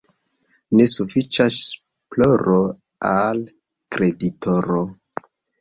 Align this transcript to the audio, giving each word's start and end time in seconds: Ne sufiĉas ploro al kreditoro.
Ne 0.79 0.87
sufiĉas 0.93 1.59
ploro 2.15 2.57
al 3.13 3.45
kreditoro. 3.97 4.83